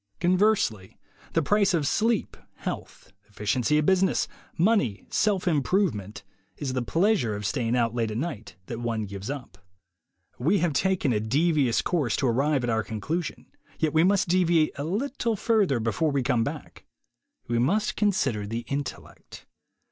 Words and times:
Conversely, 0.19 0.97
the 1.33 1.43
price 1.43 1.75
of 1.75 1.85
sleep, 1.85 2.35
health, 2.55 3.11
efficiency 3.27 3.77
at 3.77 3.85
business, 3.85 4.27
money, 4.57 5.05
self 5.11 5.47
improvement, 5.47 6.23
is 6.57 6.73
the 6.73 6.81
pleasure 6.81 7.35
of 7.35 7.45
staying 7.45 7.75
out 7.75 7.93
late 7.93 8.09
at 8.09 8.17
night 8.17 8.55
that 8.65 8.79
one 8.79 9.05
gives 9.05 9.29
up. 9.29 9.59
We 10.39 10.57
have 10.57 10.73
taken 10.73 11.13
a 11.13 11.19
devious 11.19 11.83
course 11.83 12.15
to 12.15 12.27
arrive 12.27 12.63
at 12.63 12.69
our 12.71 12.81
conclusion, 12.83 13.45
yet 13.77 13.93
we 13.93 14.03
must 14.03 14.27
deviate 14.27 14.71
a 14.75 14.83
little 14.85 15.35
further 15.35 15.79
before 15.79 16.09
we 16.09 16.23
come 16.23 16.43
back. 16.43 16.83
We 17.47 17.59
must 17.59 17.95
consider 17.95 18.47
the 18.47 18.65
Intellect. 18.69 19.45